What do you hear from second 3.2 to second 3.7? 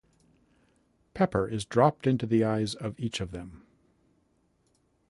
of them.